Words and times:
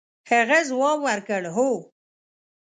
هغه 0.31 0.59
ځواب 0.69 0.97
ورکړ 1.07 1.41
هو. 1.55 1.71